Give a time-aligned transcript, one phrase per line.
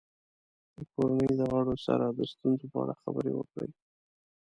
[0.75, 3.67] د کورنۍ د غړو سره د ستونزو په اړه خبرې وکړه.